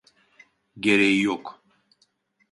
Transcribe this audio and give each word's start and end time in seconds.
Gereği 0.79 1.21
yok. 1.21 1.61